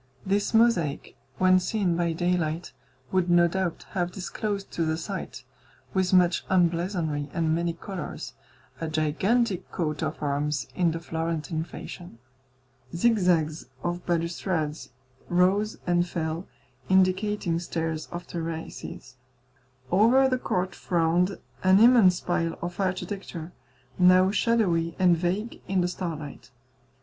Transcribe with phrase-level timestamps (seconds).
[0.25, 2.73] This mosaic, when seen by daylight,
[3.11, 5.43] would no doubt have disclosed to the sight,
[5.93, 8.33] with much emblazonry and many colours,
[8.79, 12.17] a gigantic coat of arms, in the Florentine fashion.
[12.95, 14.89] Zigzags of balustrades
[15.29, 16.47] rose and fell,
[16.89, 19.17] indicating stairs of terraces.
[19.91, 23.51] Over the court frowned an immense pile of architecture,
[23.99, 26.49] now shadowy and vague in the starlight.